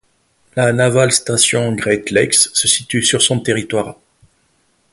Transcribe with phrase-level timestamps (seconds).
[0.55, 3.97] La Naval Station Great Lakes se situe sur son territoire.